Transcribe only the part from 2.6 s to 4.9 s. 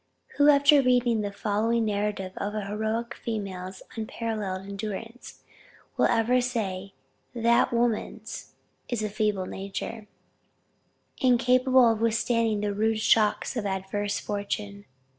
heroic female's unparalleled